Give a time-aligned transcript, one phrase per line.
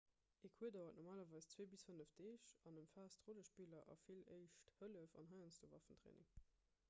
[0.45, 5.29] e cours dauert normalerweis 2- 5 deeg an ëmfaasst rollespiller a vill éischt hëllef an
[5.35, 6.33] heiansdo waffentraining